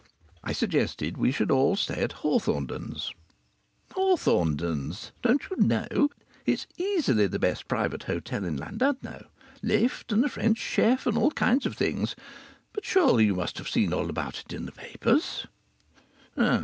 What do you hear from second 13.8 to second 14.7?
all about it in